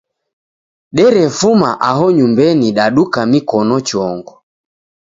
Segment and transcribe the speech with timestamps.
[0.95, 4.33] Derefuma aho nyumbenyi daduka mikon chongo.